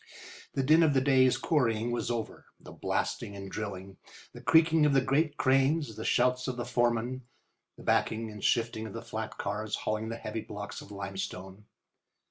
The 0.55 0.63
din 0.63 0.81
of 0.81 0.95
the 0.95 0.99
day's 0.99 1.37
quarrying 1.37 1.91
was 1.91 2.09
over—the 2.09 2.71
blasting 2.71 3.35
and 3.35 3.51
drilling, 3.51 3.97
the 4.33 4.41
creaking 4.41 4.83
of 4.87 4.93
the 4.93 5.01
great 5.01 5.37
cranes, 5.37 5.95
the 5.95 6.03
shouts 6.03 6.47
of 6.47 6.57
the 6.57 6.65
foremen, 6.65 7.21
the 7.77 7.83
backing 7.83 8.31
and 8.31 8.43
shifting 8.43 8.87
of 8.87 8.93
the 8.93 9.03
flat 9.03 9.37
cars 9.37 9.75
hauling 9.75 10.09
the 10.09 10.17
heavy 10.17 10.41
blocks 10.41 10.81
of 10.81 10.89
limestone. 10.89 11.65